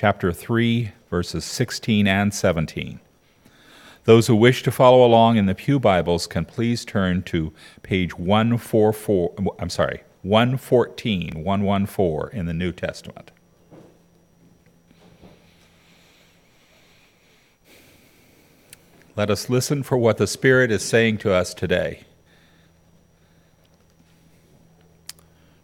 [0.00, 3.00] chapter 3, verses 16 and 17.
[4.04, 7.52] Those who wish to follow along in the Pew Bibles can please turn to
[7.82, 13.30] page 144, I'm sorry, 114, 114 in the New Testament.
[19.16, 22.04] Let us listen for what the Spirit is saying to us today.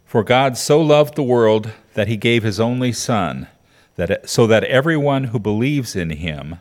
[0.05, 3.47] For God so loved the world that he gave his only Son,
[3.97, 6.59] that, so that everyone who believes in him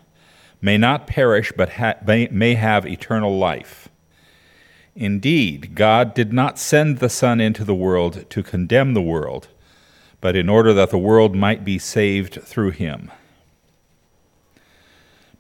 [0.61, 3.89] may not perish but ha- may have eternal life.
[4.95, 9.49] Indeed, God did not send the Son into the world to condemn the world,
[10.23, 13.11] but in order that the world might be saved through him.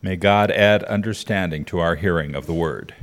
[0.02, 2.95] May God add understanding to our hearing of the word.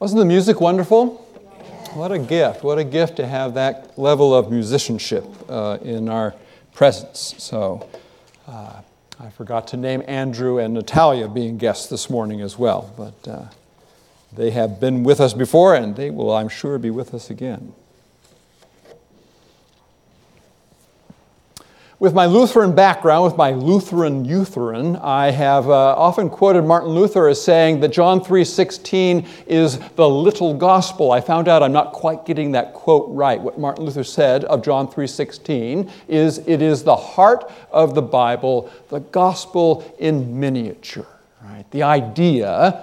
[0.00, 1.16] Wasn't the music wonderful?
[1.92, 2.64] What a gift.
[2.64, 6.34] What a gift to have that level of musicianship uh, in our
[6.72, 7.34] presence.
[7.36, 7.86] So
[8.48, 8.80] uh,
[9.20, 13.44] I forgot to name Andrew and Natalia being guests this morning as well, but uh,
[14.32, 17.74] they have been with us before and they will, I'm sure, be with us again.
[22.00, 27.28] With my Lutheran background, with my Lutheran Lutheran, I have uh, often quoted Martin Luther
[27.28, 31.12] as saying that John 3:16 is the little gospel.
[31.12, 33.38] I found out I'm not quite getting that quote right.
[33.38, 38.70] What Martin Luther said of John 3:16 is it is the heart of the Bible,
[38.88, 41.06] the gospel in miniature.
[41.42, 41.70] Right?
[41.70, 42.82] The idea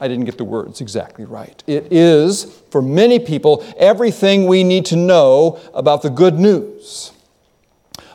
[0.00, 1.62] I didn't get the words exactly right.
[1.68, 7.12] It is, for many people, everything we need to know about the good news.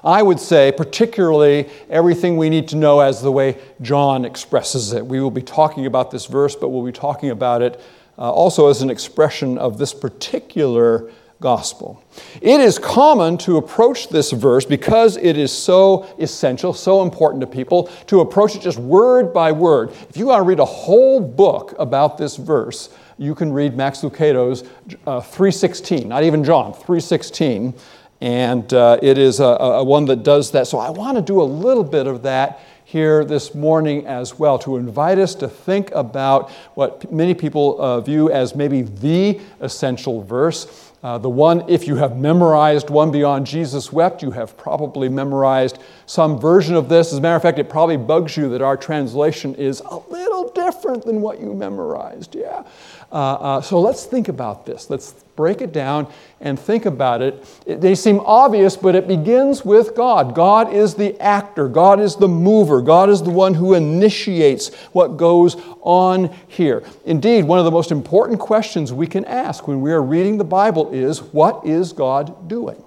[0.06, 5.04] I would say, particularly everything we need to know as the way John expresses it.
[5.04, 7.82] We will be talking about this verse, but we'll be talking about it
[8.18, 11.12] uh, also as an expression of this particular
[11.42, 12.04] gospel.
[12.40, 17.48] It is common to approach this verse because it is so essential, so important to
[17.48, 19.92] people, to approach it just word by word.
[20.10, 24.04] If you want to read a whole book about this verse, you can read Max
[24.04, 24.64] Lucado's
[25.08, 27.74] uh, 316, not even John, 316
[28.22, 30.68] and uh, it is a, a, one that does that.
[30.68, 34.58] So I want to do a little bit of that here this morning as well
[34.60, 40.22] to invite us to think about what many people uh, view as maybe the essential
[40.24, 40.94] verse.
[41.04, 45.78] Uh, the one, if you have memorized one beyond Jesus wept, you have probably memorized
[46.06, 47.12] some version of this.
[47.12, 50.52] As a matter of fact, it probably bugs you that our translation is a little
[50.54, 52.34] different than what you memorized.
[52.34, 52.64] Yeah.
[53.12, 54.90] Uh, uh, so let's think about this.
[54.90, 57.44] Let's break it down and think about it.
[57.66, 60.36] They seem obvious, but it begins with God.
[60.36, 65.18] God is the actor, God is the mover, God is the one who initiates what
[65.18, 66.84] goes on here.
[67.06, 70.44] Indeed, one of the most important questions we can ask when we are reading the
[70.44, 72.82] Bible is what is God doing?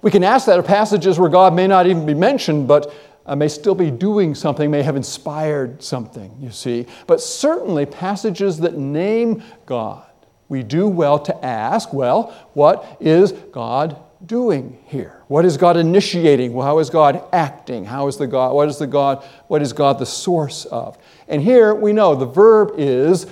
[0.00, 2.92] We can ask that of passages where God may not even be mentioned, but
[3.28, 6.86] uh, may still be doing something, may have inspired something, you see.
[7.06, 10.07] But certainly, passages that name God,
[10.48, 15.22] we do well to ask, well, what is God doing here?
[15.28, 16.52] What is God initiating?
[16.52, 17.84] How is God acting?
[17.84, 20.98] How is the God, what is the God, what is God the source of?
[21.28, 23.26] And here we know the verb is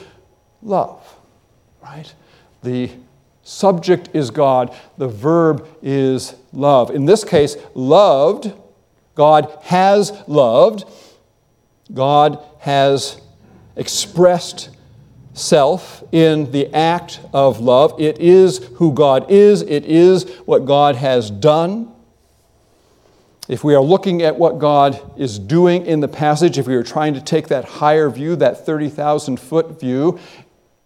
[0.62, 1.03] love,
[1.82, 2.12] right?
[2.62, 2.91] The
[3.43, 6.91] subject is God, the verb is love.
[6.91, 8.53] In this case, loved
[9.16, 10.84] God has loved,
[11.93, 13.21] God has
[13.75, 14.75] expressed
[15.36, 18.00] self in the act of love.
[18.00, 21.92] It is who God is, it is what God has done.
[23.48, 26.82] If we are looking at what God is doing in the passage, if we are
[26.82, 30.19] trying to take that higher view, that 30,000 foot view,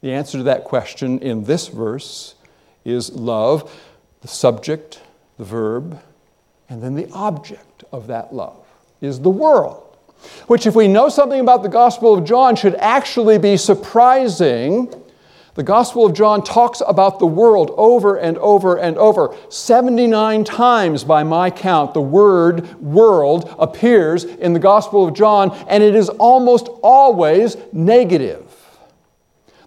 [0.03, 2.35] the answer to that question in this verse
[2.85, 3.73] is love,
[4.21, 5.01] the subject,
[5.39, 6.03] the verb,
[6.69, 8.67] and then the object of that love
[9.01, 9.90] is the world,
[10.47, 14.93] which, if we know something about the Gospel of John, should actually be surprising.
[15.55, 19.35] The Gospel of John talks about the world over and over and over.
[19.49, 25.83] 79 times, by my count, the word world appears in the Gospel of John, and
[25.83, 28.47] it is almost always negative.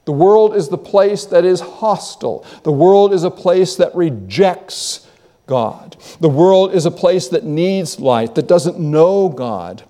[0.06, 2.46] The world is the place that is hostile.
[2.64, 5.08] The world is a place that rejects
[5.48, 5.98] God.
[6.20, 9.84] The world is a place that needs light, that doesn't know God.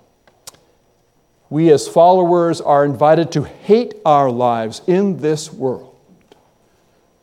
[1.53, 5.95] We, as followers, are invited to hate our lives in this world.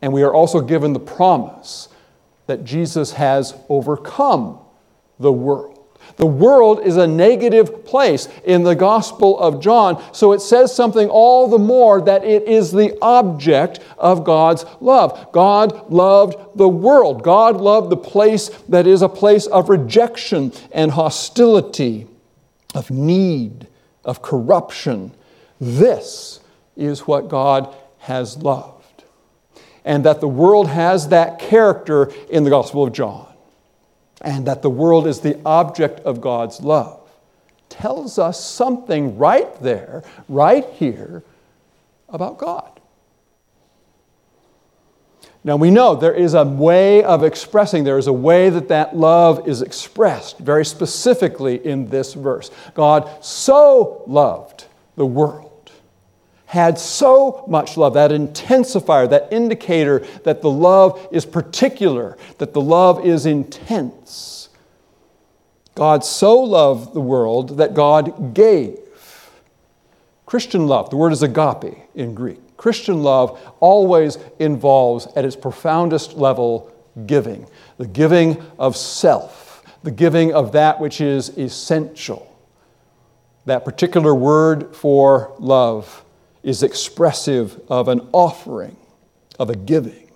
[0.01, 1.89] And we are also given the promise
[2.47, 4.61] that Jesus has overcome
[5.19, 5.81] the world.
[6.15, 11.09] The world is a negative place in the Gospel of John, so it says something
[11.09, 15.33] all the more that it is the object of God's love.
[15.33, 17.25] God loved the world.
[17.25, 22.07] God loved the place that is a place of rejection and hostility,
[22.77, 23.67] of need,
[24.05, 25.13] of corruption.
[25.61, 26.41] This
[26.77, 29.05] is what God has loved.
[29.85, 33.27] And that the world has that character in the Gospel of John
[34.21, 37.01] and that the world is the object of God's love
[37.69, 41.23] tells us something right there, right here,
[42.09, 42.80] about God.
[45.43, 48.95] Now we know there is a way of expressing, there is a way that that
[48.95, 52.51] love is expressed very specifically in this verse.
[52.75, 54.67] God so loved
[54.97, 55.51] the world
[56.51, 62.61] had so much love, that intensifier, that indicator that the love is particular, that the
[62.61, 64.49] love is intense.
[65.77, 68.81] God so loved the world that God gave.
[70.27, 72.41] Christian love, the word is agape in Greek.
[72.61, 76.71] Christian love always involves, at its profoundest level,
[77.07, 77.47] giving
[77.79, 82.39] the giving of self, the giving of that which is essential.
[83.47, 86.05] That particular word for love
[86.43, 88.77] is expressive of an offering,
[89.39, 90.11] of a giving.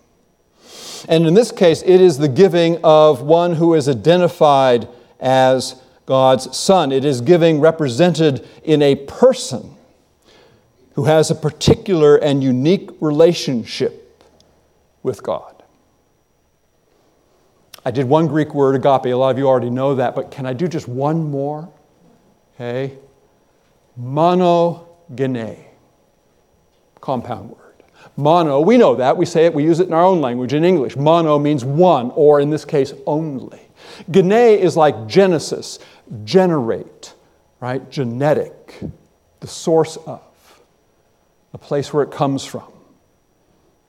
[1.08, 4.86] And in this case, it is the giving of one who is identified
[5.18, 6.92] as God's Son.
[6.92, 9.73] It is giving represented in a person
[10.94, 14.22] who has a particular and unique relationship
[15.02, 15.62] with God.
[17.84, 19.06] I did one Greek word, agape.
[19.06, 21.68] A lot of you already know that, but can I do just one more?
[22.54, 22.96] Okay.
[24.00, 25.58] Monogene
[27.00, 27.60] compound word.
[28.16, 29.16] Mono, we know that.
[29.16, 30.96] We say it, we use it in our own language in English.
[30.96, 33.60] Mono means one, or in this case, only.
[34.10, 35.78] Gene is like Genesis,
[36.24, 37.14] generate,
[37.60, 37.90] right?
[37.90, 38.80] Genetic,
[39.40, 40.22] the source of,
[41.54, 42.66] the place where it comes from,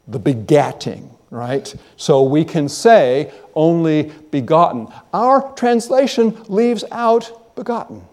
[0.07, 1.73] the begatting, right?
[1.97, 4.87] So we can say only begotten.
[5.11, 8.03] Our translation leaves out begotten.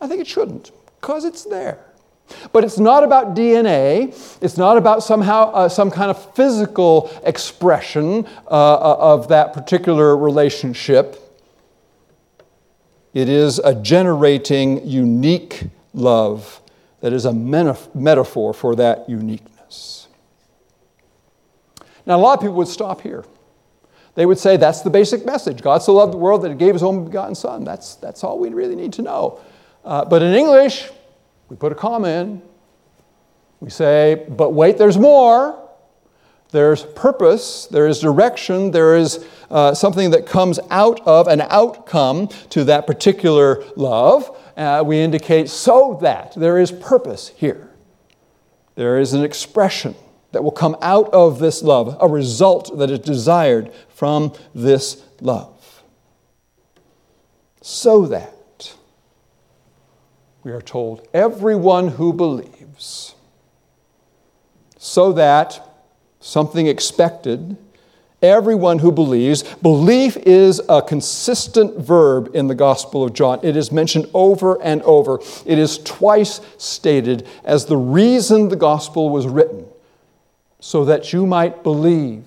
[0.00, 1.84] I think it shouldn't, because it's there.
[2.50, 4.08] But it's not about DNA.
[4.42, 10.16] It's not about somehow uh, some kind of physical expression uh, uh, of that particular
[10.16, 11.20] relationship.
[13.12, 15.62] It is a generating, unique
[15.92, 16.60] love
[17.04, 20.08] that is a metaphor for that uniqueness.
[22.06, 23.26] Now, a lot of people would stop here.
[24.14, 25.60] They would say that's the basic message.
[25.60, 27.62] God so loved the world that he gave his only begotten Son.
[27.62, 29.38] That's, that's all we really need to know.
[29.84, 30.88] Uh, but in English,
[31.50, 32.40] we put a comma in.
[33.60, 35.60] We say, but wait, there's more.
[36.52, 42.28] There's purpose, there is direction, there is uh, something that comes out of an outcome
[42.50, 44.38] to that particular love.
[44.56, 47.70] Uh, we indicate so that there is purpose here.
[48.76, 49.94] There is an expression
[50.32, 55.82] that will come out of this love, a result that is desired from this love.
[57.62, 58.74] So that
[60.42, 63.14] we are told, everyone who believes,
[64.76, 65.66] so that
[66.20, 67.56] something expected,
[68.24, 73.38] everyone who believes, belief is a consistent verb in the Gospel of John.
[73.42, 75.20] It is mentioned over and over.
[75.44, 79.66] It is twice stated as the reason the Gospel was written,
[80.58, 82.24] so that you might believe,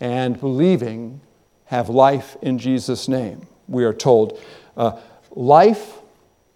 [0.00, 1.20] and believing,
[1.66, 3.46] have life in Jesus' name.
[3.68, 4.40] We are told.
[4.76, 4.98] Uh,
[5.30, 5.98] life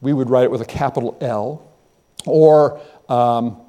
[0.01, 1.63] we would write it with a capital L,
[2.27, 3.61] or um,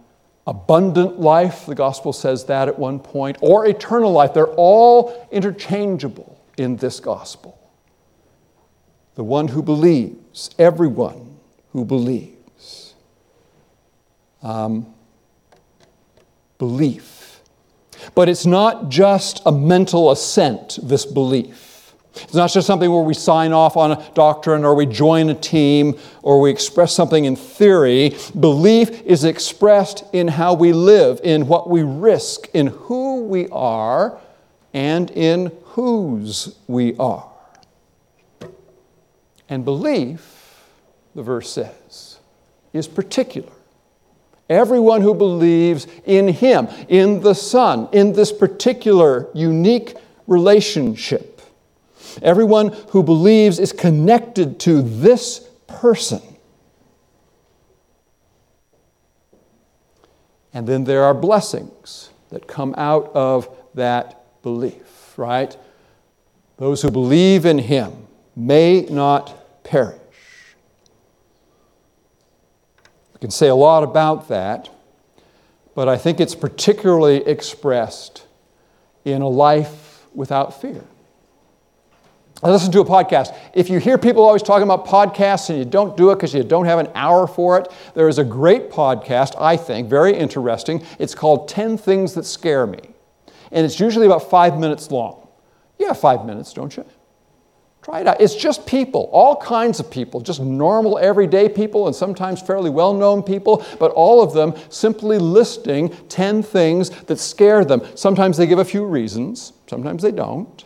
[0.47, 4.33] abundant life, the gospel says that at one point, or eternal life.
[4.33, 7.59] They're all interchangeable in this gospel.
[9.15, 11.37] The one who believes, everyone
[11.73, 12.95] who believes.
[14.41, 14.93] Um,
[16.57, 17.41] belief.
[18.15, 21.66] But it's not just a mental assent, this belief.
[22.23, 25.35] It's not just something where we sign off on a doctrine or we join a
[25.35, 28.15] team or we express something in theory.
[28.39, 34.19] Belief is expressed in how we live, in what we risk, in who we are,
[34.73, 37.29] and in whose we are.
[39.49, 40.63] And belief,
[41.15, 42.19] the verse says,
[42.73, 43.51] is particular.
[44.49, 49.95] Everyone who believes in Him, in the Son, in this particular unique
[50.25, 51.36] relationship
[52.21, 56.21] Everyone who believes is connected to this person.
[60.53, 65.55] And then there are blessings that come out of that belief, right?
[66.57, 69.97] those who believe in him may not perish.
[73.13, 74.69] We can say a lot about that,
[75.75, 78.25] but I think it's particularly expressed
[79.05, 80.83] in a life without fear.
[82.43, 83.35] I listen to a podcast.
[83.53, 86.43] If you hear people always talking about podcasts and you don't do it because you
[86.43, 90.83] don't have an hour for it, there is a great podcast, I think, very interesting.
[90.99, 92.79] It's called 10 Things That Scare Me.
[93.51, 95.27] And it's usually about five minutes long.
[95.79, 96.85] You have five minutes, don't you?
[97.81, 98.21] Try it out.
[98.21, 102.93] It's just people, all kinds of people, just normal, everyday people, and sometimes fairly well
[102.93, 107.81] known people, but all of them simply listing 10 things that scare them.
[107.95, 110.65] Sometimes they give a few reasons, sometimes they don't.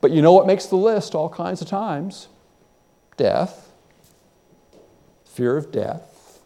[0.00, 2.28] But you know what makes the list all kinds of times?
[3.16, 3.72] Death,
[5.24, 6.40] fear of death.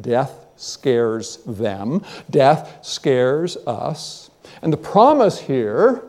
[0.00, 4.30] Death scares them, death scares us.
[4.62, 6.02] And the promise here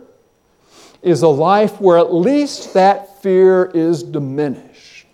[1.01, 5.07] is a life where at least that fear is diminished.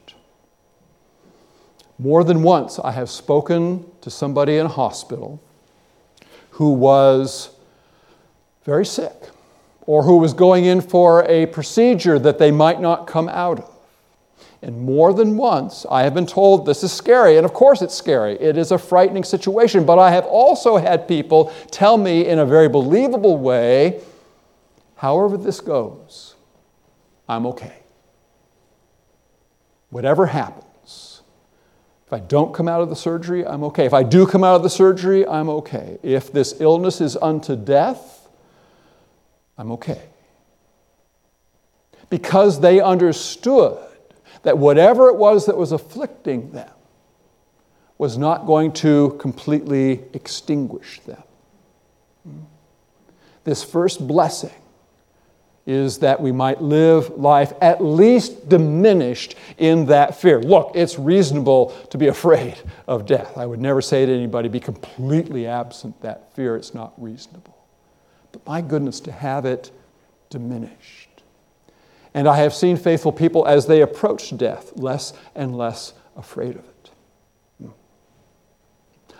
[1.97, 5.41] More than once, I have spoken to somebody in a hospital
[6.51, 7.49] who was
[8.63, 9.13] very sick
[9.87, 13.73] or who was going in for a procedure that they might not come out of.
[14.61, 17.37] And more than once, I have been told this is scary.
[17.37, 18.33] And of course, it's scary.
[18.33, 19.85] It is a frightening situation.
[19.85, 24.01] But I have also had people tell me in a very believable way
[24.95, 26.35] however this goes,
[27.29, 27.83] I'm okay.
[29.89, 31.21] Whatever happens,
[32.07, 33.85] if I don't come out of the surgery, I'm okay.
[33.85, 35.99] If I do come out of the surgery, I'm okay.
[36.01, 38.16] If this illness is unto death,
[39.57, 40.01] I'm okay.
[42.09, 43.77] Because they understood
[44.43, 46.69] that whatever it was that was afflicting them
[47.97, 51.23] was not going to completely extinguish them.
[53.43, 54.53] This first blessing
[55.65, 60.41] is that we might live life at least diminished in that fear.
[60.41, 62.55] Look, it's reasonable to be afraid
[62.87, 63.37] of death.
[63.37, 66.55] I would never say to anybody, be completely absent that fear.
[66.55, 67.56] It's not reasonable.
[68.31, 69.71] But my goodness, to have it
[70.29, 71.09] diminished.
[72.13, 76.65] And I have seen faithful people as they approach death less and less afraid of
[76.65, 76.91] it.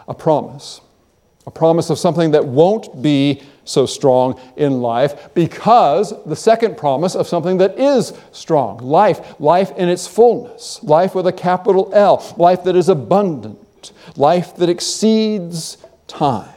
[0.08, 0.82] A promise
[1.48, 7.16] a promise of something that won't be so strong in life because the second promise
[7.16, 12.22] of something that is strong life, life in its fullness, life with a capital L,
[12.38, 16.50] life that is abundant, life that exceeds time.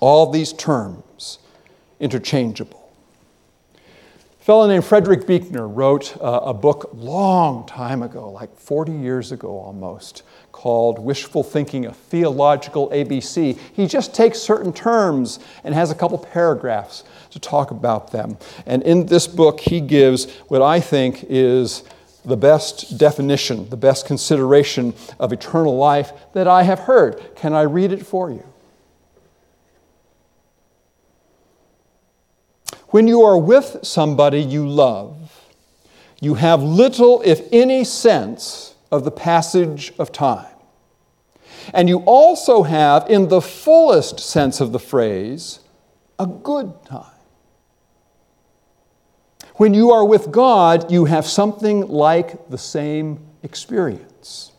[0.00, 1.38] All these terms
[2.00, 2.84] interchangeable.
[3.74, 9.32] A fellow named Frederick Buechner wrote uh, a book long time ago, like 40 years
[9.32, 10.22] ago almost,
[10.52, 13.58] called Wishful Thinking, a Theological ABC.
[13.72, 18.36] He just takes certain terms and has a couple paragraphs to talk about them.
[18.66, 21.82] And in this book, he gives what I think is
[22.22, 27.34] the best definition, the best consideration of eternal life that I have heard.
[27.34, 28.44] Can I read it for you?
[32.94, 35.50] When you are with somebody you love,
[36.20, 40.54] you have little, if any, sense of the passage of time.
[41.72, 45.58] And you also have, in the fullest sense of the phrase,
[46.20, 47.18] a good time.
[49.56, 54.52] When you are with God, you have something like the same experience.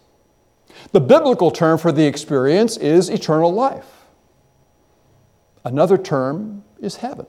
[0.92, 4.04] The biblical term for the experience is eternal life.
[5.63, 7.27] Another term is heaven.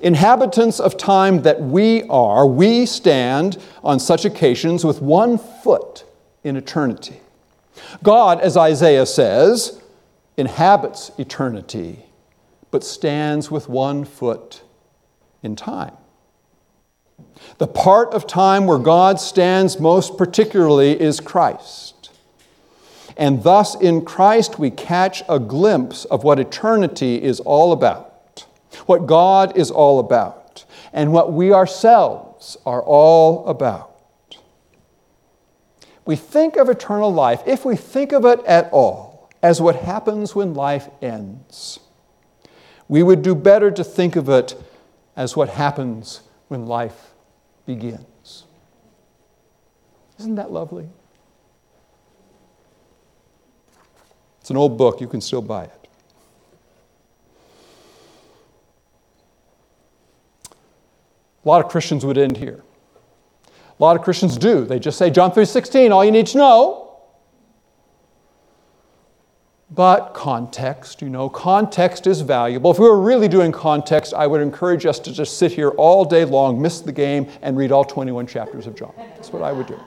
[0.00, 6.04] Inhabitants of time that we are, we stand on such occasions with one foot
[6.44, 7.20] in eternity.
[8.02, 9.80] God, as Isaiah says,
[10.36, 12.04] inhabits eternity,
[12.70, 14.62] but stands with one foot
[15.42, 15.94] in time.
[17.56, 22.10] The part of time where God stands most particularly is Christ.
[23.16, 28.07] And thus, in Christ, we catch a glimpse of what eternity is all about
[28.86, 33.94] what God is all about, and what we ourselves are all about.
[36.04, 40.34] We think of eternal life, if we think of it at all, as what happens
[40.34, 41.80] when life ends.
[42.88, 44.54] We would do better to think of it
[45.14, 47.12] as what happens when life
[47.66, 48.44] begins.
[50.18, 50.88] Isn't that lovely?
[54.40, 55.77] It's an old book, you can still buy it.
[61.48, 62.62] A lot of Christians would end here.
[63.46, 64.66] A lot of Christians do.
[64.66, 66.90] They just say John 3:16, all you need to know.
[69.70, 72.70] But context, you know, context is valuable.
[72.70, 76.04] If we were really doing context, I would encourage us to just sit here all
[76.04, 78.92] day long, miss the game, and read all 21 chapters of John.
[78.98, 79.80] That's what I would do.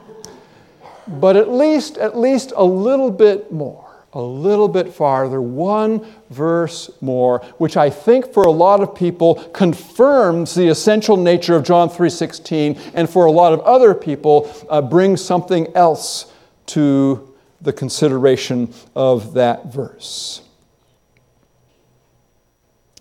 [1.06, 6.90] But at least, at least a little bit more, a little bit farther, one verse
[7.00, 11.88] more, which I think for a lot of people confirms the essential nature of John
[11.88, 16.26] 3:16, and for a lot of other people uh, brings something else
[16.66, 20.42] to the consideration of that verse.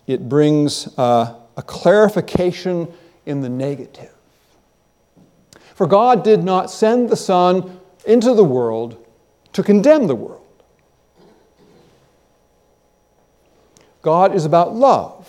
[0.07, 2.87] It brings uh, a clarification
[3.25, 4.11] in the negative.
[5.75, 9.03] For God did not send the Son into the world
[9.53, 10.40] to condemn the world.
[14.01, 15.27] God is about love,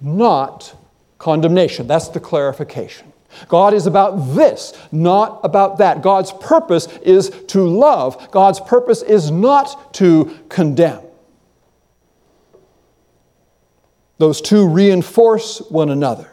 [0.00, 0.76] not
[1.18, 1.86] condemnation.
[1.86, 3.12] That's the clarification.
[3.48, 6.02] God is about this, not about that.
[6.02, 11.02] God's purpose is to love, God's purpose is not to condemn.
[14.18, 16.28] Those two reinforce one another.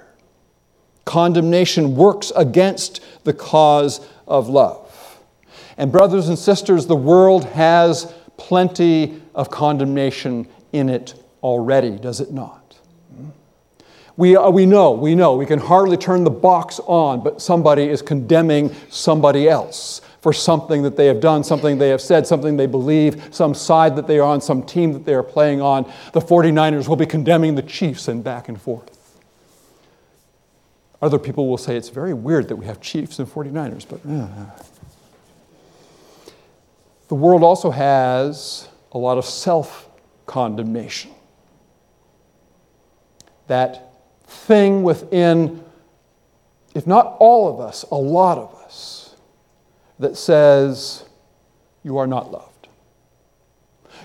[1.05, 4.83] Condemnation works against the cause of love.
[5.77, 12.33] And, brothers and sisters, the world has plenty of condemnation in it already, does it
[12.33, 12.77] not?
[14.17, 17.83] We, uh, we know, we know, we can hardly turn the box on, but somebody
[17.83, 22.57] is condemning somebody else for something that they have done, something they have said, something
[22.57, 25.83] they believe, some side that they are on, some team that they are playing on.
[26.13, 29.21] The 49ers will be condemning the Chiefs and back and forth.
[30.99, 34.01] Other people will say it's very weird that we have Chiefs and 49ers, but.
[34.03, 34.27] Uh.
[37.07, 38.67] The world also has
[38.97, 39.87] a lot of self
[40.25, 41.11] condemnation.
[43.45, 43.93] That
[44.25, 45.63] thing within,
[46.73, 49.15] if not all of us, a lot of us,
[49.99, 51.05] that says,
[51.83, 52.69] You are not loved.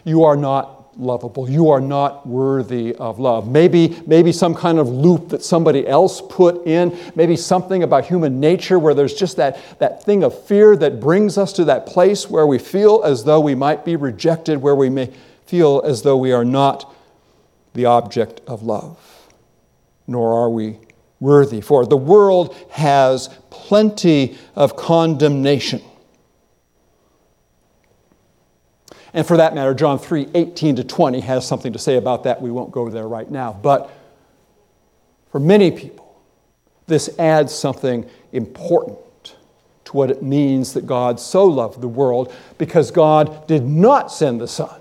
[0.05, 1.49] You are not lovable.
[1.49, 3.51] You are not worthy of love.
[3.51, 8.41] Maybe, maybe some kind of loop that somebody else put in, maybe something about human
[8.41, 12.29] nature where there's just that, that thing of fear that brings us to that place
[12.29, 15.11] where we feel as though we might be rejected, where we may
[15.47, 16.95] feel as though we are not
[17.75, 18.99] the object of love
[20.07, 20.79] nor are we
[21.21, 21.87] worthy for.
[21.87, 25.83] The world has plenty of condemnation.
[29.15, 32.41] And for that matter, John 3 18 to 20 has something to say about that.
[32.41, 33.53] We won't go there right now.
[33.53, 33.91] But
[35.31, 36.17] for many people,
[36.87, 39.37] this adds something important
[39.85, 44.41] to what it means that God so loved the world because God did not send
[44.41, 44.81] the Son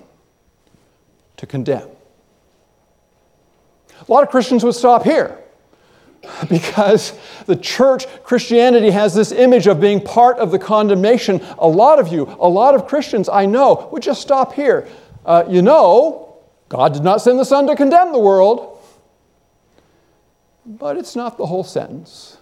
[1.38, 1.88] to condemn.
[4.08, 5.41] A lot of Christians would stop here
[6.50, 11.42] because the church, Christianity, has this image of being part of the condemnation.
[11.58, 14.88] A lot of you, a lot of Christians I know, would just stop here.
[15.26, 16.38] Uh, you know,
[16.70, 18.80] God did not send the Son to condemn the world,
[20.66, 22.38] but it's not the whole sentence.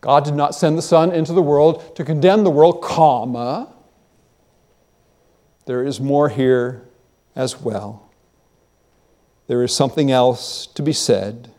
[0.00, 3.72] God did not send the Son into the world to condemn the world, comma.
[5.66, 6.88] There is more here
[7.34, 8.08] as well
[9.48, 11.50] there is something else to be said,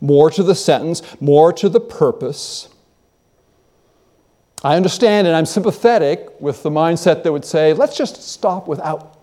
[0.00, 2.68] more to the sentence, more to the purpose.
[4.62, 9.18] I understand and I'm sympathetic with the mindset that would say, let's just stop without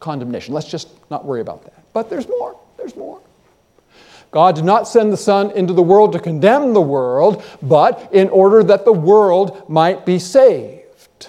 [0.00, 0.54] condemnation.
[0.54, 1.84] Let's just not worry about that.
[1.92, 2.58] But there's more.
[2.76, 3.20] There's more.
[4.30, 8.30] God did not send the Son into the world to condemn the world, but in
[8.30, 11.28] order that the world might be saved.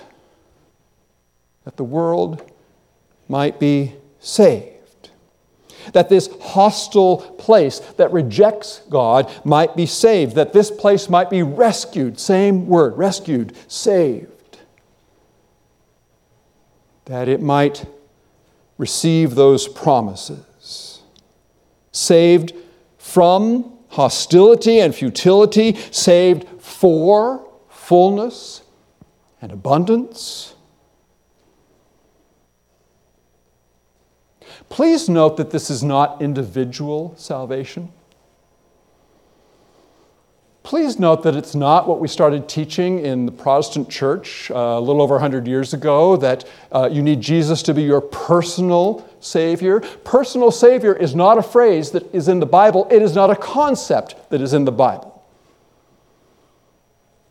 [1.65, 2.49] That the world
[3.27, 4.72] might be saved
[5.91, 11.43] that this hostile place that rejects God might be saved, that this place might be
[11.43, 12.19] rescued.
[12.19, 14.29] Same word, rescued, saved.
[17.05, 17.85] That it might
[18.77, 21.01] receive those promises.
[21.91, 22.53] Saved
[22.97, 28.61] from hostility and futility, saved for fullness
[29.41, 30.55] and abundance
[34.73, 37.91] Please note that this is not individual salvation.
[40.63, 44.81] Please note that it's not what we started teaching in the Protestant church uh, a
[44.81, 49.79] little over 100 years ago that uh, you need Jesus to be your personal Savior.
[49.79, 53.36] Personal Savior is not a phrase that is in the Bible, it is not a
[53.36, 55.23] concept that is in the Bible.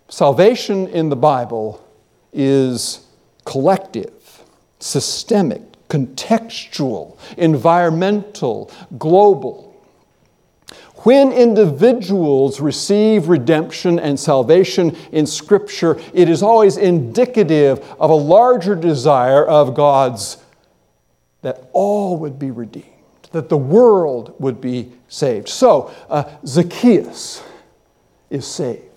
[0.09, 1.85] Salvation in the Bible
[2.33, 3.05] is
[3.45, 4.45] collective,
[4.79, 9.69] systemic, contextual, environmental, global.
[11.05, 18.75] When individuals receive redemption and salvation in Scripture, it is always indicative of a larger
[18.75, 20.39] desire of God's
[21.43, 22.87] that all would be redeemed,
[23.33, 25.49] that the world would be saved.
[25.49, 27.43] So, uh, Zacchaeus
[28.31, 28.92] is saved.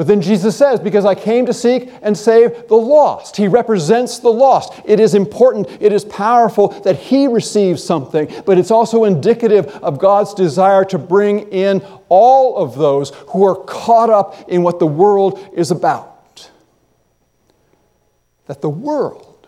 [0.00, 3.36] But then Jesus says, Because I came to seek and save the lost.
[3.36, 4.72] He represents the lost.
[4.86, 9.98] It is important, it is powerful that he receives something, but it's also indicative of
[9.98, 14.86] God's desire to bring in all of those who are caught up in what the
[14.86, 16.50] world is about.
[18.46, 19.46] That the world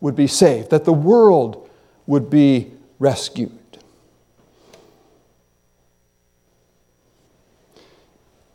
[0.00, 1.68] would be saved, that the world
[2.06, 3.57] would be rescued.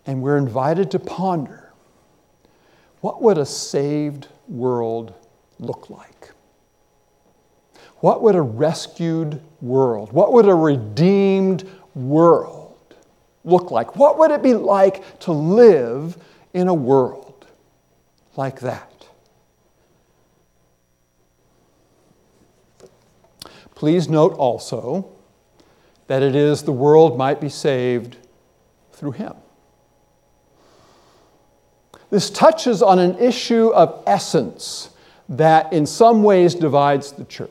[0.05, 1.71] And we're invited to ponder
[3.01, 5.13] what would a saved world
[5.59, 6.31] look like?
[7.97, 12.95] What would a rescued world, what would a redeemed world
[13.45, 13.95] look like?
[13.95, 16.17] What would it be like to live
[16.53, 17.45] in a world
[18.35, 18.89] like that?
[23.75, 25.09] Please note also
[26.07, 28.15] that it is the world might be saved
[28.93, 29.33] through him.
[32.13, 34.91] This touches on an issue of essence
[35.29, 37.49] that in some ways divides the church.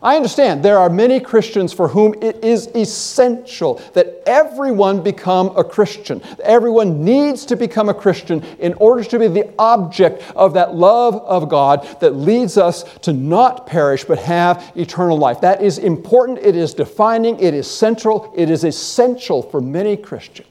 [0.00, 5.62] I understand there are many Christians for whom it is essential that everyone become a
[5.62, 6.22] Christian.
[6.42, 11.16] Everyone needs to become a Christian in order to be the object of that love
[11.16, 15.42] of God that leads us to not perish but have eternal life.
[15.42, 20.46] That is important, it is defining, it is central, it is essential for many Christians.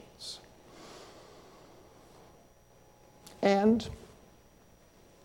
[3.42, 3.88] And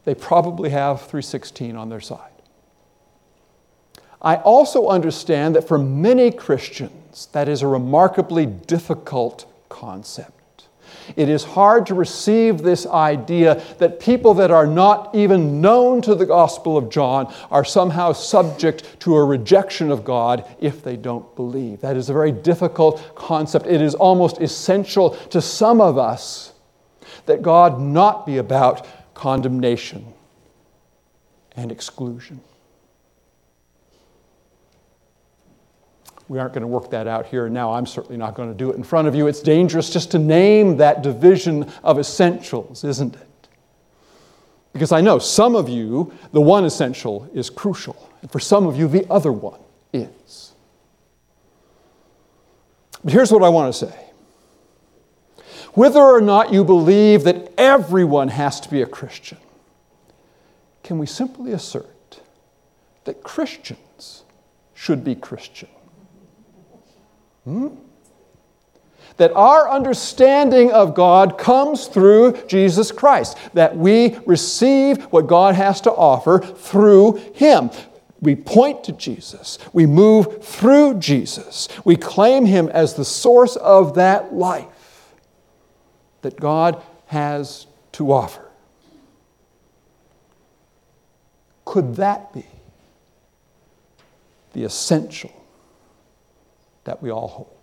[0.05, 2.31] they probably have 316 on their side.
[4.21, 10.31] I also understand that for many Christians, that is a remarkably difficult concept.
[11.15, 16.15] It is hard to receive this idea that people that are not even known to
[16.15, 21.35] the Gospel of John are somehow subject to a rejection of God if they don't
[21.35, 21.81] believe.
[21.81, 23.67] That is a very difficult concept.
[23.67, 26.53] It is almost essential to some of us
[27.27, 30.05] that God not be about condemnation
[31.55, 32.41] and exclusion.
[36.27, 37.73] We aren't going to work that out here and now.
[37.73, 39.27] I'm certainly not going to do it in front of you.
[39.27, 43.27] It's dangerous just to name that division of essentials, isn't it?
[44.73, 48.75] Because I know some of you, the one essential is crucial, and for some of
[48.75, 49.59] you, the other one
[49.93, 50.53] is.
[53.03, 54.04] But here's what I want to say
[55.75, 59.37] whether or not you believe that everyone has to be a Christian,
[60.83, 62.21] can we simply assert
[63.03, 64.23] that Christians
[64.73, 65.69] should be Christian?
[67.43, 67.67] Hmm?
[69.17, 75.81] That our understanding of God comes through Jesus Christ, that we receive what God has
[75.81, 77.69] to offer through Him.
[78.21, 79.59] We point to Jesus.
[79.73, 81.67] We move through Jesus.
[81.83, 84.67] We claim Him as the source of that life
[86.25, 88.41] that God has to offer.
[91.65, 92.47] Could that be
[94.53, 95.31] the essential
[96.85, 97.54] that we all hold?